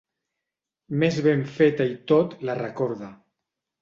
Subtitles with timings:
[1.03, 3.13] Més ben feta i tot, la recorda.